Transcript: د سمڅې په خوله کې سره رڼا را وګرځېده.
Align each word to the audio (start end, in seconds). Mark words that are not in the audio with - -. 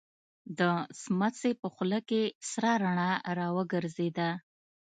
د 0.59 0.61
سمڅې 1.01 1.51
په 1.61 1.67
خوله 1.73 1.99
کې 2.09 2.21
سره 2.51 2.71
رڼا 2.83 3.11
را 3.37 3.47
وګرځېده. 3.57 4.29